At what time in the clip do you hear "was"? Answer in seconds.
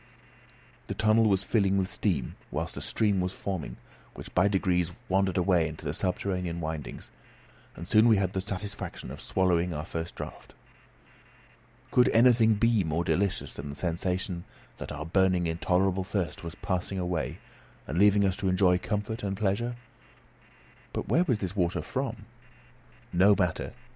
1.29-1.43, 3.21-3.33, 16.43-16.55, 21.25-21.37